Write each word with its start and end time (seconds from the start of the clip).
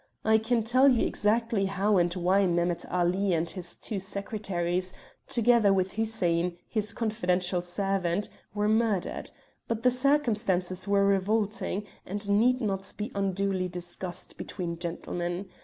I 0.25 0.39
can 0.39 0.63
tell 0.63 0.89
you 0.89 1.05
exactly 1.05 1.65
how 1.67 1.97
and 1.97 2.11
why 2.15 2.47
Mehemet 2.47 2.91
Ali 2.91 3.33
and 3.35 3.47
his 3.47 3.77
two 3.77 3.99
secretaries, 3.99 4.95
together 5.27 5.71
with 5.71 5.93
Hussein, 5.93 6.57
his 6.67 6.91
confidential 6.91 7.61
servant, 7.61 8.27
were 8.55 8.67
murdered. 8.67 9.29
But 9.67 9.83
the 9.83 9.91
circumstances 9.91 10.87
were 10.87 11.05
revolting, 11.05 11.83
and 12.03 12.27
need 12.31 12.61
not 12.61 12.91
be 12.97 13.11
unduly 13.13 13.67
discussed 13.67 14.37
between 14.37 14.79
gentlemen. 14.79 15.45